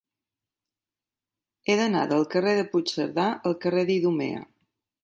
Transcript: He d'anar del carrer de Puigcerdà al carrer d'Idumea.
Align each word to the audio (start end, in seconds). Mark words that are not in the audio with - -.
He 1.67 1.75
d'anar 1.81 2.01
del 2.15 2.27
carrer 2.33 2.57
de 2.61 2.65
Puigcerdà 2.73 3.31
al 3.51 3.59
carrer 3.67 3.87
d'Idumea. 3.93 4.47